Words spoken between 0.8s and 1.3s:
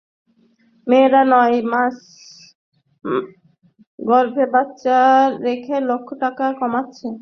মেয়েরা